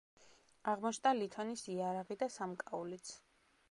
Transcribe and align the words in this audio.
აღმოჩნდა 0.71 1.13
ლითონის 1.21 1.65
იარაღი 1.77 2.21
და 2.25 2.33
სამკაულიც. 2.41 3.19